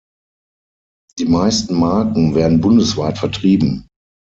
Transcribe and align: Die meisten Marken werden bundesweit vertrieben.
Die 1.19 1.25
meisten 1.25 1.75
Marken 1.75 2.33
werden 2.33 2.59
bundesweit 2.59 3.19
vertrieben. 3.19 3.87